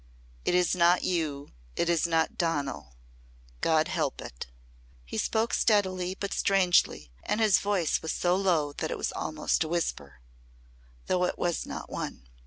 It 0.45 0.55
is 0.55 0.75
not 0.75 1.03
you 1.03 1.49
it 1.75 1.87
is 1.87 2.07
not 2.07 2.35
Donal. 2.35 2.95
God 3.61 3.87
help 3.87 4.19
it." 4.19 4.47
He 5.05 5.19
spoke 5.19 5.53
steadily 5.53 6.15
but 6.19 6.33
strangely 6.33 7.11
and 7.21 7.39
his 7.39 7.59
voice 7.59 8.01
was 8.01 8.11
so 8.11 8.35
low 8.35 8.73
that 8.73 8.89
it 8.89 8.97
was 8.97 9.11
almost 9.11 9.63
a 9.63 9.67
whisper 9.67 10.21
though 11.05 11.25
it 11.25 11.37
was 11.37 11.67
not 11.67 11.87
one. 11.91 12.27